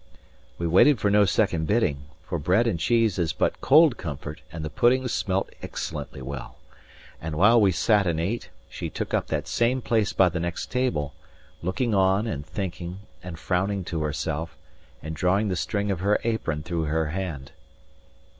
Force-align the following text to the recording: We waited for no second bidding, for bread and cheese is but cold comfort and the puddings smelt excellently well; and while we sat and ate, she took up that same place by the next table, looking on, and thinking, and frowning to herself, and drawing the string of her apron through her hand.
We 0.57 0.65
waited 0.65 0.99
for 0.99 1.11
no 1.11 1.25
second 1.25 1.67
bidding, 1.67 2.05
for 2.23 2.39
bread 2.39 2.65
and 2.65 2.79
cheese 2.79 3.19
is 3.19 3.33
but 3.33 3.61
cold 3.61 3.97
comfort 3.97 4.41
and 4.51 4.65
the 4.65 4.71
puddings 4.71 5.13
smelt 5.13 5.51
excellently 5.61 6.23
well; 6.23 6.55
and 7.21 7.35
while 7.35 7.61
we 7.61 7.71
sat 7.71 8.07
and 8.07 8.19
ate, 8.19 8.49
she 8.67 8.89
took 8.89 9.13
up 9.13 9.27
that 9.27 9.47
same 9.47 9.79
place 9.79 10.11
by 10.11 10.29
the 10.29 10.39
next 10.39 10.71
table, 10.71 11.13
looking 11.61 11.93
on, 11.93 12.25
and 12.25 12.43
thinking, 12.47 13.01
and 13.21 13.37
frowning 13.37 13.83
to 13.83 14.01
herself, 14.01 14.57
and 15.03 15.15
drawing 15.15 15.49
the 15.49 15.55
string 15.55 15.91
of 15.91 15.99
her 15.99 16.19
apron 16.23 16.63
through 16.63 16.85
her 16.85 17.09
hand. 17.11 17.51